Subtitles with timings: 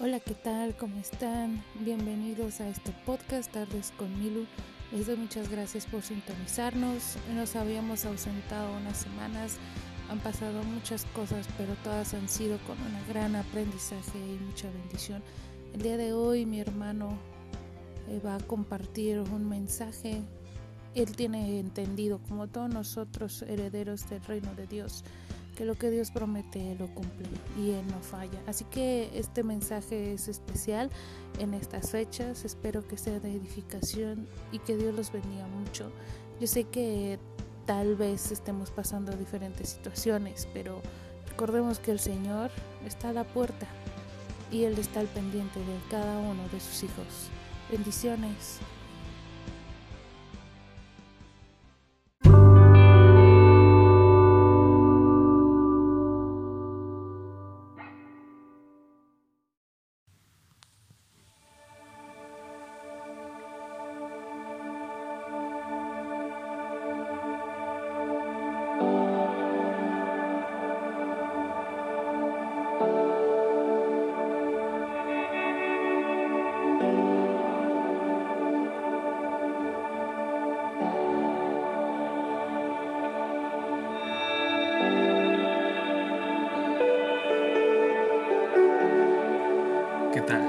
[0.00, 0.76] Hola, ¿qué tal?
[0.76, 1.62] ¿Cómo están?
[1.78, 4.44] Bienvenidos a este podcast Tardes con Milu.
[4.90, 7.16] Les doy muchas gracias por sintonizarnos.
[7.32, 9.56] Nos habíamos ausentado unas semanas.
[10.10, 15.22] Han pasado muchas cosas, pero todas han sido con un gran aprendizaje y mucha bendición.
[15.74, 17.16] El día de hoy mi hermano
[18.08, 20.22] eh, va a compartir un mensaje.
[20.96, 25.04] Él tiene entendido, como todos nosotros, herederos del reino de Dios,
[25.54, 27.28] que lo que Dios promete lo cumple
[27.58, 28.40] y Él no falla.
[28.46, 30.90] Así que este mensaje es especial
[31.38, 32.44] en estas fechas.
[32.44, 35.90] Espero que sea de edificación y que Dios los bendiga mucho.
[36.40, 37.18] Yo sé que
[37.66, 40.82] tal vez estemos pasando diferentes situaciones, pero
[41.28, 42.50] recordemos que el Señor
[42.84, 43.66] está a la puerta
[44.50, 47.30] y Él está al pendiente de cada uno de sus hijos.
[47.70, 48.58] Bendiciones.
[90.14, 90.42] ¿Qué tal?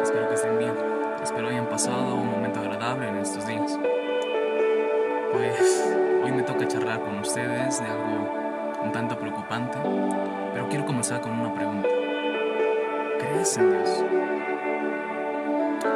[0.00, 0.74] Espero que estén bien.
[1.20, 3.76] Espero hayan pasado un momento agradable en estos días.
[5.32, 8.30] Pues hoy me toca charlar con ustedes de algo
[8.80, 9.76] un tanto preocupante,
[10.52, 11.88] pero quiero comenzar con una pregunta.
[13.18, 14.04] ¿Crees en Dios?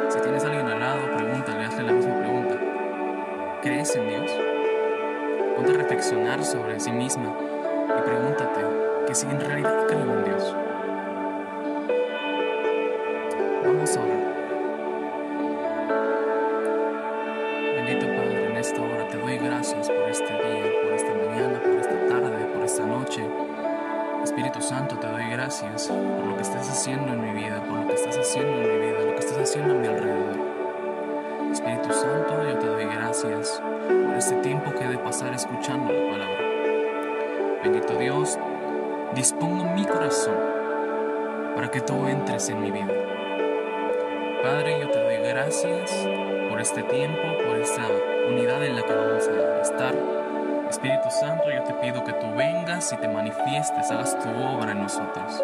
[0.09, 2.59] Si tienes a alguien al lado, pregúntale, hazle la misma pregunta.
[3.61, 4.31] ¿Crees en Dios?
[5.55, 7.33] Ponte a reflexionar sobre sí misma
[7.87, 8.59] y pregúntate
[9.07, 10.53] que si en realidad creo en Dios.
[17.75, 21.73] Bendito Padre, en esta hora te doy gracias por este día, por esta mañana, por
[21.73, 23.23] esta tarde, por esta noche.
[24.23, 27.87] Espíritu Santo, te doy gracias por lo que estás haciendo en mi vida, por lo
[27.87, 30.37] que estás haciendo en mi vida, lo que estás haciendo a mi alrededor.
[31.51, 36.11] Espíritu Santo, yo te doy gracias por este tiempo que he de pasar escuchando la
[36.11, 36.39] palabra.
[37.63, 38.39] Bendito Dios,
[39.13, 40.37] dispongo mi corazón
[41.53, 43.12] para que tú entres en mi vida.
[44.43, 46.05] Padre, yo te doy gracias
[46.49, 47.87] por este tiempo, por esta
[48.27, 49.95] unidad en la que vamos a estar.
[50.69, 54.81] Espíritu Santo, yo te pido que tú vengas y te manifiestes, hagas tu obra en
[54.81, 55.41] nosotros.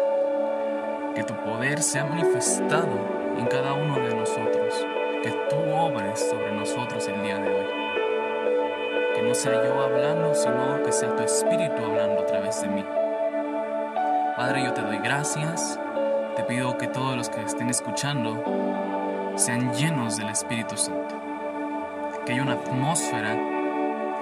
[1.14, 2.90] Que tu poder sea manifestado
[3.38, 4.86] en cada uno de nosotros.
[5.22, 7.66] Que tú obres sobre nosotros el día de hoy.
[9.14, 12.84] Que no sea yo hablando, sino que sea tu Espíritu hablando a través de mí.
[14.36, 15.79] Padre, yo te doy gracias.
[16.50, 18.42] Pido que todos los que estén escuchando
[19.36, 21.14] sean llenos del Espíritu Santo.
[22.26, 23.38] Que haya una atmósfera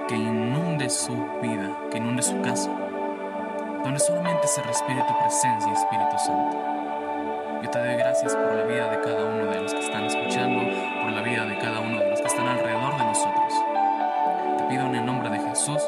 [0.07, 2.69] que inunde su vida, que inunde su casa,
[3.83, 6.55] donde solamente se respire tu presencia, Espíritu Santo.
[7.63, 10.61] Yo te doy gracias por la vida de cada uno de los que están escuchando,
[11.01, 13.53] por la vida de cada uno de los que están alrededor de nosotros.
[14.59, 15.81] Te pido en el nombre de Jesús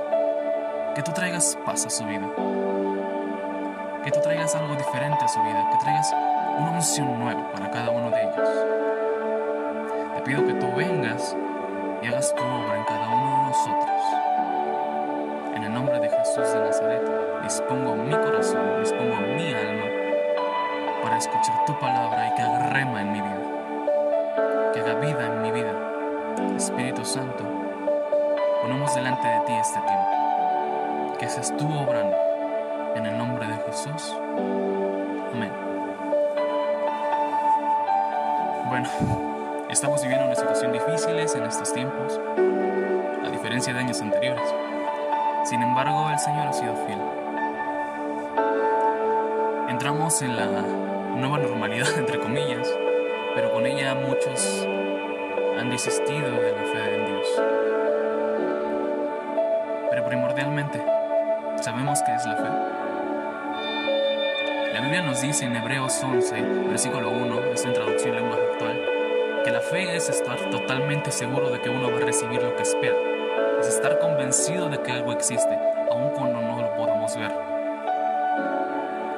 [0.96, 2.28] que tú traigas paz a su vida,
[4.03, 6.12] que tú traigas algo diferente a su vida, que traigas
[6.57, 8.50] una unción nueva para cada uno de ellos.
[10.16, 11.35] Te pido que tú vengas
[12.01, 14.01] y hagas tu obra en cada uno de nosotros.
[15.56, 17.01] En el nombre de Jesús de Nazaret,
[17.44, 19.85] dispongo mi corazón, dispongo mi alma
[21.03, 25.41] para escuchar tu palabra y que haga rema en mi vida, que haga vida en
[25.41, 25.73] mi vida.
[26.56, 27.44] Espíritu Santo,
[28.62, 32.16] ponemos delante de ti este tiempo, que seas tú obrando
[32.95, 34.16] en el nombre de Jesús.
[35.33, 35.71] Amén.
[38.72, 38.88] Bueno,
[39.70, 42.18] estamos viviendo una situación difícil en estos tiempos,
[43.22, 44.48] a diferencia de años anteriores.
[45.44, 47.02] Sin embargo, el Señor ha sido fiel.
[49.68, 52.66] Entramos en la nueva normalidad, entre comillas,
[53.36, 54.66] pero con ella muchos
[55.60, 57.28] han desistido de la fe en Dios.
[59.90, 60.81] Pero primordialmente,
[61.60, 62.91] ¿sabemos qué es la fe?
[64.81, 68.81] La Biblia nos dice en Hebreos 11, versículo 1, esta en traducción lenguaje actual,
[69.44, 72.63] que la fe es estar totalmente seguro de que uno va a recibir lo que
[72.63, 72.95] espera.
[73.60, 75.56] Es estar convencido de que algo existe,
[75.92, 77.31] aun cuando no lo podamos ver.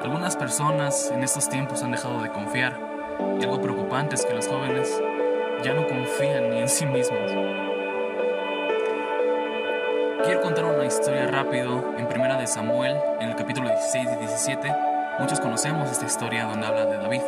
[0.04, 2.74] Algunas personas en estos tiempos han dejado de confiar
[3.40, 5.02] y algo preocupante es que los jóvenes
[5.64, 7.32] ya no confían ni en sí mismos.
[10.26, 14.93] Quiero contar una historia rápido en Primera de Samuel, en el capítulo 16 y 17.
[15.20, 17.22] Muchos conocemos esta historia donde habla de David.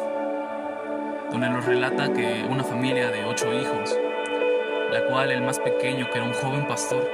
[1.31, 3.95] donde nos relata que una familia de ocho hijos,
[4.91, 7.07] la cual el más pequeño, que era un joven pastor,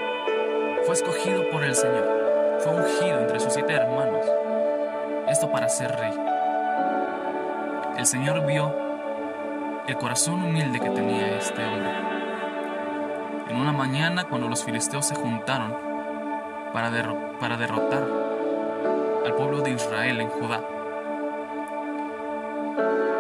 [0.86, 4.26] fue escogido por el Señor, fue ungido entre sus siete hermanos,
[5.28, 6.14] esto para ser rey.
[7.98, 8.74] El Señor vio
[9.88, 11.92] el corazón humilde que tenía este hombre.
[13.50, 15.76] En una mañana, cuando los filisteos se juntaron
[16.74, 16.92] para,
[17.40, 18.31] para derrotar
[19.26, 20.62] al pueblo de Israel en Judá,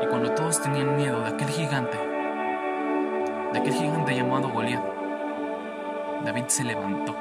[0.01, 1.97] y cuando todos tenían miedo de aquel gigante,
[3.53, 4.83] de aquel gigante llamado Goliat,
[6.23, 7.15] David se levantó.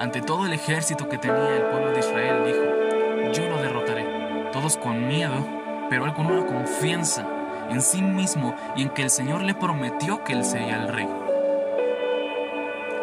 [0.00, 4.04] Ante todo el ejército que tenía el pueblo de Israel, dijo, yo lo derrotaré.
[4.52, 5.46] Todos con miedo,
[5.88, 7.26] pero él con una confianza
[7.70, 11.08] en sí mismo y en que el Señor le prometió que él sería el rey.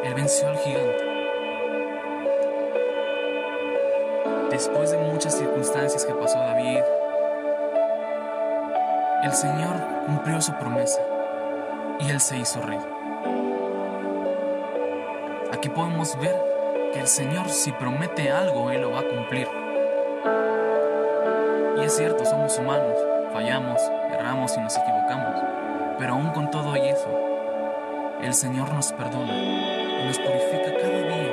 [0.04, 1.09] Él venció al gigante.
[4.60, 6.82] Después de muchas circunstancias que pasó David,
[9.24, 9.74] el Señor
[10.06, 11.00] cumplió su promesa
[12.02, 12.78] y él se hizo rey.
[15.54, 16.36] Aquí podemos ver
[16.92, 19.48] que el Señor si promete algo, Él lo va a cumplir.
[21.78, 22.98] Y es cierto, somos humanos,
[23.32, 25.42] fallamos, erramos y nos equivocamos,
[25.98, 27.08] pero aún con todo eso,
[28.22, 31.29] el Señor nos perdona y nos purifica cada día.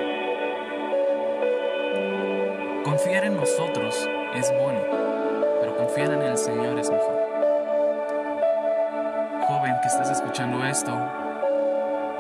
[2.87, 4.79] Confiar en nosotros es bueno,
[5.61, 7.17] pero confiar en el Señor es mejor.
[9.49, 10.97] Joven que estás escuchando esto,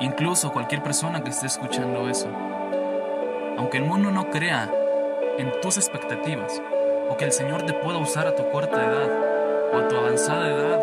[0.00, 2.26] incluso cualquier persona que esté escuchando eso,
[3.56, 4.68] aunque el mundo no crea
[5.38, 6.60] en tus expectativas,
[7.10, 10.48] o que el Señor te pueda usar a tu corta edad, o a tu avanzada
[10.48, 10.80] edad,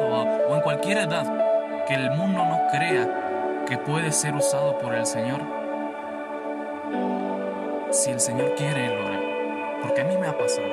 [0.50, 5.06] o, en cualquier edad, que el mundo no crea que puede ser usado por el
[5.06, 5.41] Señor,
[7.91, 9.22] si el Señor quiere, lo hará.
[9.83, 10.68] Porque a mí me ha pasado.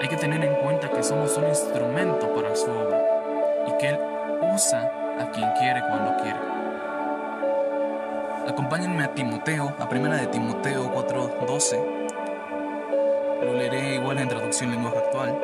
[0.00, 3.00] Hay que tener en cuenta que somos un instrumento para su obra
[3.66, 3.98] y que Él
[4.54, 4.90] usa
[5.20, 6.38] a quien quiere cuando quiere.
[8.48, 11.80] Acompáñenme a Timoteo, a primera de Timoteo 4:12.
[13.42, 15.36] Lo leeré igual en traducción lenguaje actual.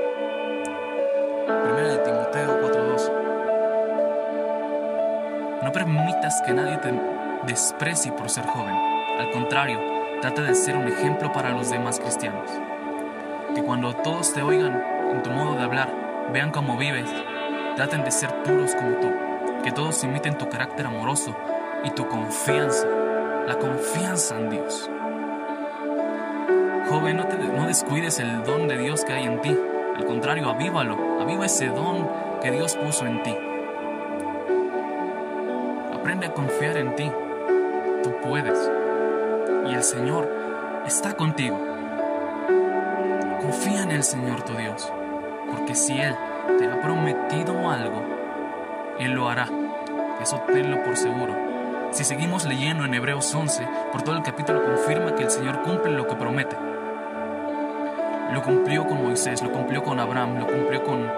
[1.64, 3.12] Primera de Timoteo 4:12.
[5.62, 6.92] No permitas que nadie te
[7.46, 8.74] desprecie por ser joven.
[9.18, 9.91] Al contrario,
[10.22, 12.48] trata de ser un ejemplo para los demás cristianos.
[13.54, 15.92] Que cuando todos te oigan en tu modo de hablar,
[16.32, 17.10] vean cómo vives,
[17.76, 19.08] traten de ser puros como tú
[19.62, 21.36] que todos imiten tu carácter amoroso
[21.84, 22.86] y tu confianza,
[23.46, 24.90] la confianza en Dios.
[26.88, 29.56] Joven, no, te, no descuides el don de Dios que hay en ti.
[29.96, 32.08] Al contrario, avívalo, aviva ese don
[32.40, 33.36] que Dios puso en ti.
[35.94, 37.10] Aprende a confiar en ti.
[38.02, 38.81] Tú puedes.
[39.72, 40.30] El Señor
[40.86, 41.58] está contigo.
[43.40, 44.92] Confía en el Señor tu Dios,
[45.50, 46.14] porque si Él
[46.58, 48.02] te ha prometido algo,
[48.98, 49.48] él lo hará.
[50.20, 51.34] Eso tenlo por seguro.
[51.90, 55.92] Si seguimos leyendo en Hebreos 11, por todo el capítulo confirma que el Señor cumple
[55.92, 56.56] lo que promete.
[58.32, 61.10] Lo cumplió con Moisés, lo cumplió con Abraham, lo cumplió con,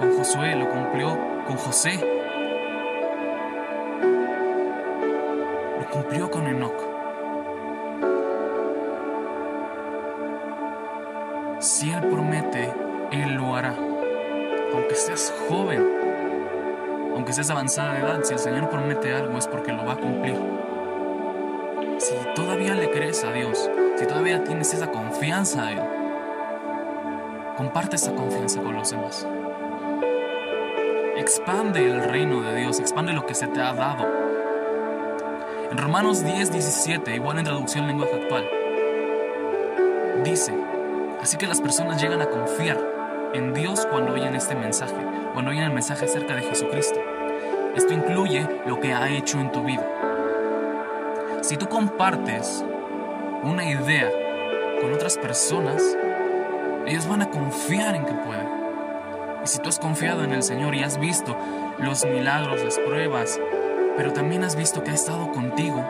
[0.00, 2.00] con Josué, lo cumplió con José.
[5.78, 6.95] Lo cumplió con Enoch.
[11.66, 12.72] Si Él promete,
[13.10, 13.74] Él lo hará.
[14.72, 15.84] Aunque seas joven,
[17.12, 19.96] aunque seas avanzada de edad, si el Señor promete algo es porque lo va a
[19.96, 20.38] cumplir.
[21.98, 25.80] Si todavía le crees a Dios, si todavía tienes esa confianza a Él,
[27.56, 29.26] comparte esa confianza con los demás.
[31.16, 34.06] Expande el reino de Dios, expande lo que se te ha dado.
[35.72, 38.48] En Romanos 10, 17, igual en traducción en lenguaje actual,
[40.22, 40.54] dice,
[41.26, 42.78] así que las personas llegan a confiar
[43.34, 44.94] en Dios cuando oyen este mensaje,
[45.32, 47.00] cuando oyen el mensaje acerca de Jesucristo.
[47.74, 49.84] Esto incluye lo que ha hecho en tu vida.
[51.40, 52.64] Si tú compartes
[53.42, 54.08] una idea
[54.80, 55.82] con otras personas,
[56.86, 58.48] ellos van a confiar en que pueden.
[59.42, 61.36] Y si tú has confiado en el Señor y has visto
[61.78, 63.40] los milagros, las pruebas,
[63.96, 65.84] pero también has visto que ha estado contigo,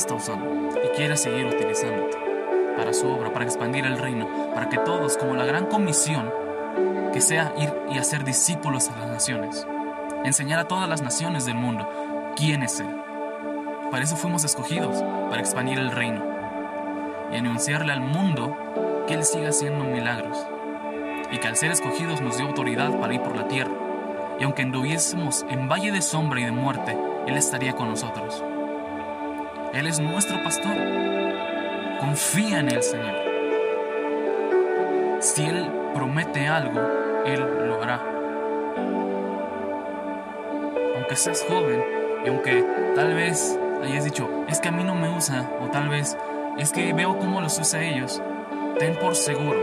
[0.00, 2.16] está usando y quiere seguir utilizándote
[2.76, 6.32] para su obra, para expandir el reino, para que todos, como la gran comisión,
[7.12, 9.66] que sea ir y hacer discípulos a las naciones,
[10.24, 11.86] enseñar a todas las naciones del mundo
[12.36, 12.96] quién es Él.
[13.90, 16.24] Para eso fuimos escogidos, para expandir el reino
[17.32, 18.56] y anunciarle al mundo
[19.06, 20.46] que Él siga haciendo milagros
[21.30, 23.72] y que al ser escogidos nos dio autoridad para ir por la tierra.
[24.38, 28.42] Y aunque anduviésemos en valle de sombra y de muerte, Él estaría con nosotros.
[29.72, 30.76] Él es nuestro pastor.
[32.00, 33.14] Confía en el Señor.
[35.20, 36.80] Si Él promete algo,
[37.24, 38.02] Él lo hará.
[40.96, 41.84] Aunque seas joven
[42.24, 42.64] y aunque
[42.96, 46.18] tal vez hayas dicho, es que a mí no me usa, o tal vez
[46.58, 48.20] es que veo cómo los usa ellos,
[48.78, 49.60] ten por seguro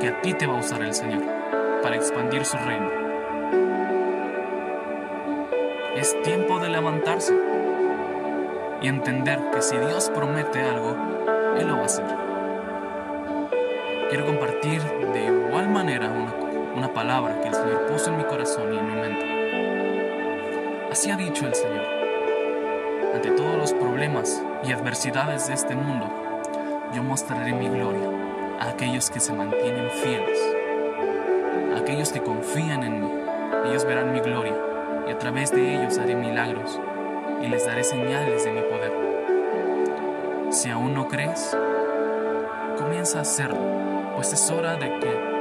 [0.00, 1.22] que a ti te va a usar el Señor
[1.82, 2.90] para expandir su reino.
[5.96, 7.34] Es tiempo de levantarse
[8.82, 10.96] y entender que si Dios promete algo,
[11.58, 12.04] Él lo va a hacer.
[14.08, 16.34] Quiero compartir de igual manera una,
[16.74, 20.88] una palabra que el Señor puso en mi corazón y en mi mente.
[20.90, 21.84] Así ha dicho el Señor.
[23.14, 26.10] Ante todos los problemas y adversidades de este mundo,
[26.94, 28.10] yo mostraré mi gloria
[28.60, 30.38] a aquellos que se mantienen fieles,
[31.74, 33.10] a aquellos que confían en mí.
[33.66, 34.54] Ellos verán mi gloria
[35.08, 36.80] y a través de ellos haré milagros
[37.42, 38.92] y les daré señales de mi poder.
[40.50, 41.56] Si aún no crees,
[42.78, 43.58] comienza a hacerlo,
[44.14, 45.36] pues es hora de que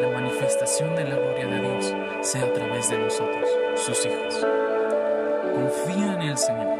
[0.00, 4.46] la manifestación de la gloria de Dios sea a través de nosotros, sus hijos.
[5.54, 6.78] Confía en el Señor,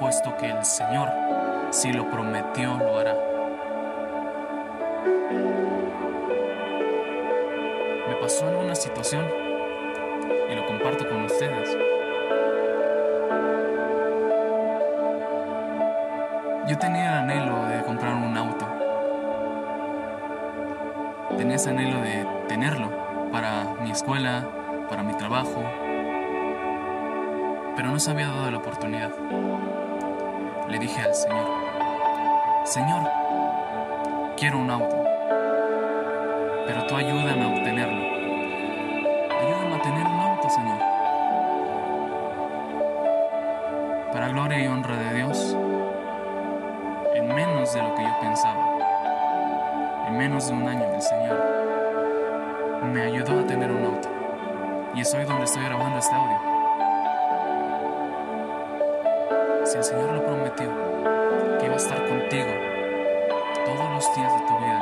[0.00, 1.10] puesto que el Señor,
[1.70, 3.16] si lo prometió, lo hará.
[8.08, 9.26] Me pasó en una situación
[10.50, 11.93] y lo comparto con ustedes.
[16.66, 18.66] Yo tenía el anhelo de comprar un auto.
[21.36, 22.88] Tenía ese anhelo de tenerlo
[23.30, 24.46] para mi escuela,
[24.88, 25.62] para mi trabajo,
[27.76, 29.10] pero no se había dado la oportunidad.
[30.70, 31.46] Le dije al Señor,
[32.64, 33.10] Señor,
[34.38, 35.04] quiero un auto,
[36.66, 38.04] pero tú ayúdame a obtenerlo.
[39.38, 40.78] Ayúdame a tener un auto, Señor.
[44.12, 45.23] Para gloria y honra de Dios,
[50.14, 51.36] en menos de un año el Señor
[52.92, 54.08] me ayudó a tener un auto.
[54.94, 56.38] Y es hoy donde estoy grabando este audio.
[59.64, 60.70] Si el Señor lo prometió,
[61.58, 62.52] que iba a estar contigo
[63.64, 64.73] todos los días de tu vida,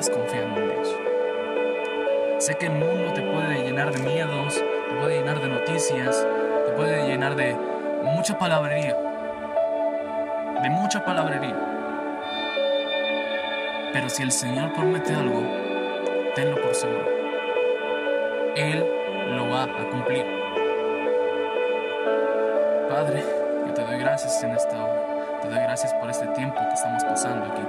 [0.00, 0.96] estás confiando en Dios.
[2.38, 6.26] Sé que el mundo te puede llenar de miedos, te puede llenar de noticias,
[6.66, 7.54] te puede llenar de
[8.02, 8.96] mucha palabrería,
[10.62, 11.54] de mucha palabrería.
[13.92, 15.42] Pero si el Señor promete algo,
[16.34, 17.06] tenlo por seguro.
[18.56, 18.86] Él
[19.36, 20.24] lo va a cumplir.
[22.88, 23.22] Padre,
[23.66, 25.40] yo te doy gracias en esta hora.
[25.42, 27.62] Te doy gracias por este tiempo que estamos pasando aquí.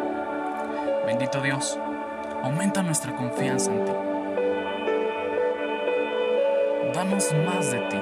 [1.05, 1.77] Bendito Dios,
[2.43, 3.91] aumenta nuestra confianza en ti.
[6.93, 8.01] Danos más de ti.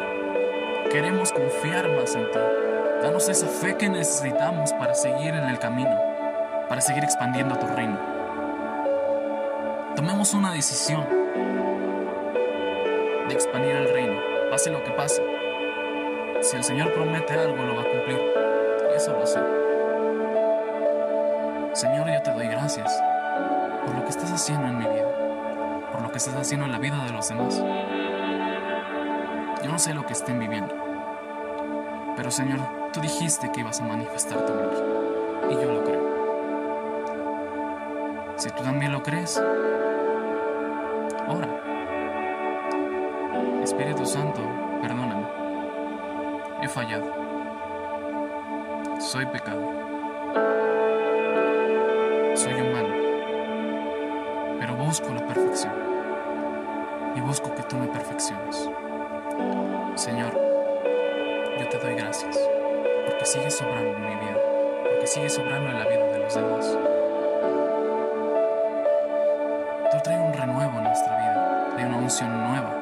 [0.92, 2.40] Queremos confiar más en ti.
[3.02, 5.96] Danos esa fe que necesitamos para seguir en el camino,
[6.68, 7.98] para seguir expandiendo tu reino.
[9.96, 11.06] Tomemos una decisión
[13.28, 14.20] de expandir el reino,
[14.50, 15.22] pase lo que pase.
[16.42, 18.20] Si el Señor promete algo, lo va a cumplir.
[18.96, 19.40] Eso lo sé.
[21.74, 22.92] Señor, yo te doy gracias
[23.90, 26.78] por lo que estás haciendo en mi vida, por lo que estás haciendo en la
[26.78, 27.60] vida de los demás.
[29.64, 30.76] Yo no sé lo que estén viviendo,
[32.16, 32.60] pero Señor,
[32.94, 34.84] tú dijiste que ibas a manifestar tu gloria,
[35.50, 36.04] y yo lo creo.
[38.36, 39.42] Si tú también lo crees,
[41.28, 41.48] ora.
[43.64, 44.42] Espíritu Santo,
[44.84, 45.26] perdóname.
[46.62, 47.12] He fallado.
[49.00, 49.89] Soy pecado.
[54.60, 55.74] Pero busco la perfección.
[57.16, 58.70] Y busco que tú me perfecciones.
[59.96, 60.34] Señor,
[61.60, 62.38] yo te doy gracias.
[63.06, 64.38] Porque sigues sobrando en mi vida.
[64.84, 66.78] Porque sigues sobrando en la vida de los demás.
[69.92, 71.70] Tú traes un renuevo en nuestra vida.
[71.76, 72.76] Trae una unción nueva.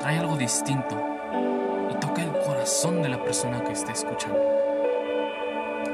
[0.00, 0.96] Trae algo distinto.
[1.90, 4.58] Y toca el corazón de la persona que esté escuchando.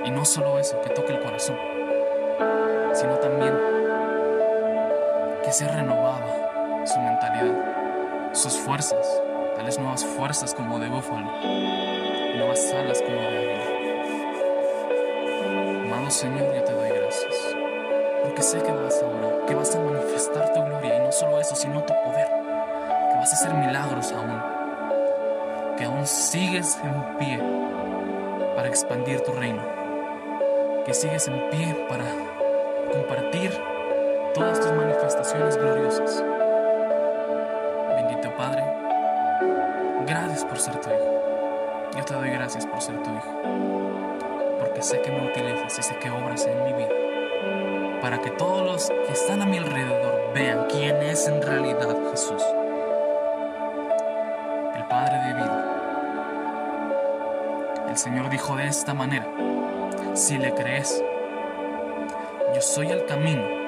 [0.04, 1.56] Y no solo eso, que toque el corazón,
[2.92, 3.73] sino también
[5.54, 9.06] que sea renovada su mentalidad, sus fuerzas,
[9.54, 11.30] tales nuevas fuerzas como de búfalo,
[12.36, 13.64] nuevas alas como de águila.
[15.84, 17.36] Amado Señor, yo te doy gracias,
[18.24, 21.40] porque sé que vas a orar que vas a manifestar tu gloria y no solo
[21.40, 22.26] eso, sino tu poder,
[23.12, 24.42] que vas a hacer milagros aún,
[25.76, 27.40] que aún sigues en pie
[28.56, 29.62] para expandir tu reino,
[30.84, 32.06] que sigues en pie para
[32.92, 33.52] compartir
[34.34, 36.24] todas tus manifestaciones gloriosas.
[37.96, 38.64] Bendito Padre,
[40.06, 41.90] gracias por ser tu hijo.
[41.96, 43.32] Yo te doy gracias por ser tu hijo,
[44.58, 46.90] porque sé que me utilizas y sé que obras en mi vida
[48.02, 52.42] para que todos los que están a mi alrededor vean quién es en realidad Jesús,
[54.76, 55.64] el Padre de vida.
[57.88, 59.26] El Señor dijo de esta manera,
[60.12, 61.02] si le crees,
[62.54, 63.63] yo soy el camino,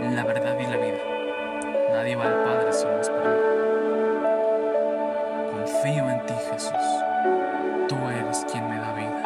[0.00, 0.98] la verdad y la vida.
[1.92, 3.34] Nadie va al Padre si no es por mí.
[5.50, 6.72] Confío en ti, Jesús.
[7.88, 9.22] Tú eres quien me da vida.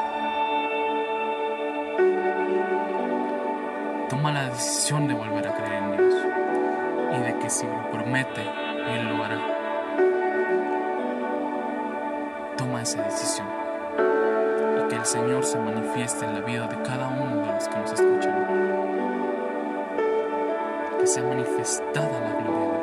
[4.08, 6.14] Toma la decisión de volver a creer en Dios
[7.16, 9.40] y de que si lo promete, Él lo hará.
[12.56, 13.46] Toma esa decisión
[14.78, 17.78] y que el Señor se manifieste en la vida de cada uno de los que
[17.78, 18.71] nos escuchan.
[21.12, 22.81] Sea manifestada la gloria.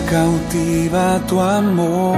[0.00, 2.16] Cautiva tu amor.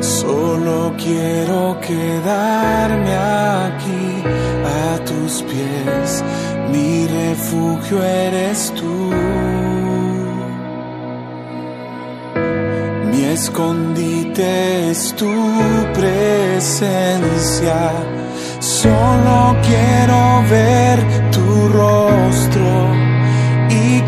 [0.00, 3.14] Solo quiero quedarme
[3.66, 4.22] aquí
[4.64, 6.24] a tus pies.
[6.70, 9.10] Mi refugio eres tú.
[13.10, 15.32] Mi escondite es tu
[15.94, 17.92] presencia.
[18.58, 20.98] Solo quiero ver
[21.30, 22.81] tu rostro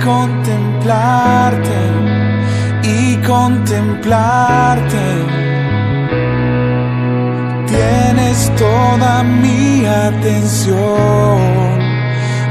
[0.03, 1.81] contemplarte
[2.83, 5.05] y contemplarte.
[7.67, 11.55] Tienes toda mi atención.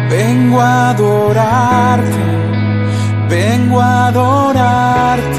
[0.09, 2.25] Vengo a adorarte,
[3.29, 5.32] vengo a adorarte.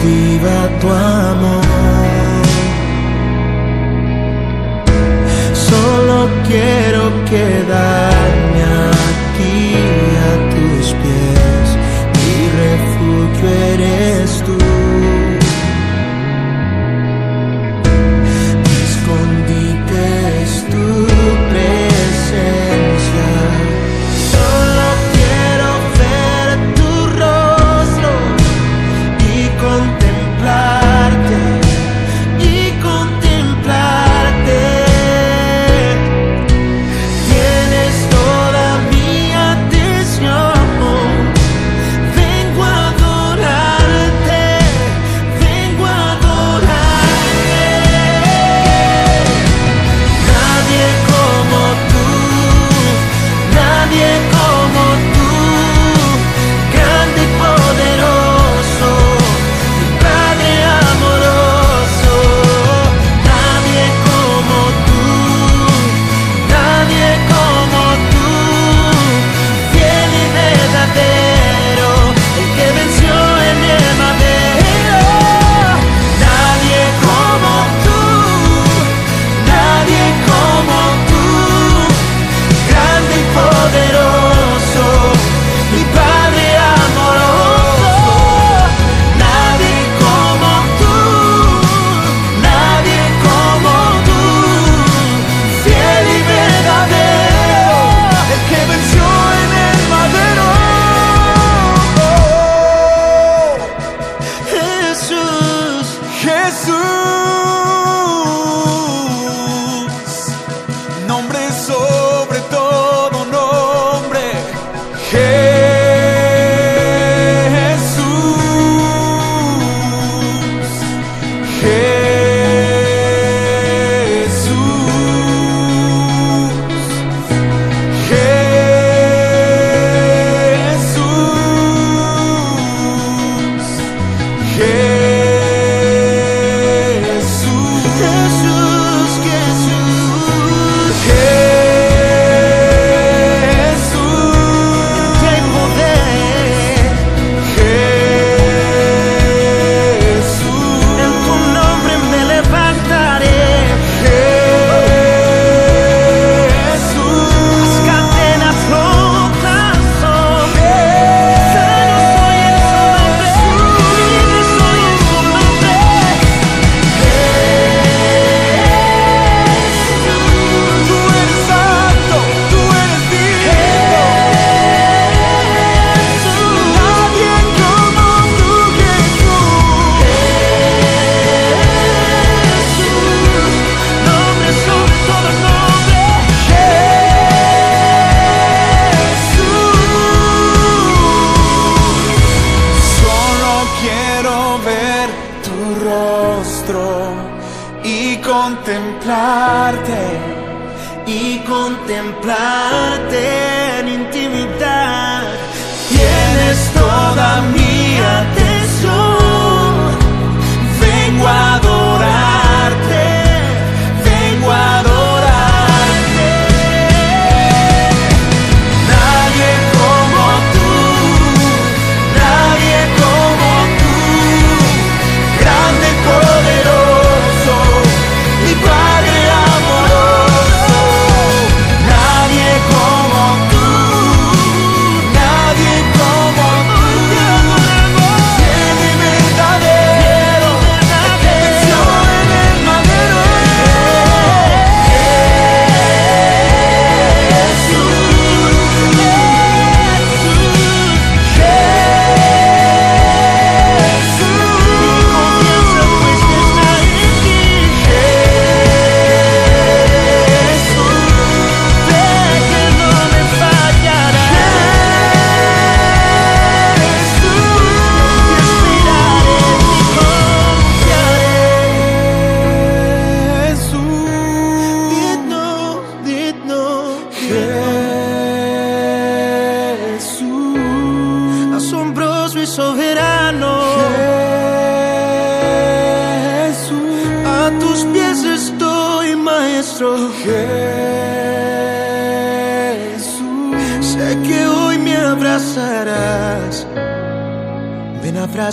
[0.00, 1.19] activa tu.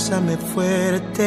[0.08, 1.27] Abrázame fuerte,